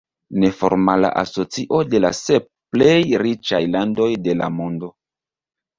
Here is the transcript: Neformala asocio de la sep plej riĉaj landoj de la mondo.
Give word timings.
Neformala 0.43 1.11
asocio 1.23 1.81
de 1.91 2.01
la 2.07 2.11
sep 2.21 2.49
plej 2.73 2.99
riĉaj 3.27 3.65
landoj 3.79 4.13
de 4.29 4.39
la 4.43 4.53
mondo. 4.61 4.95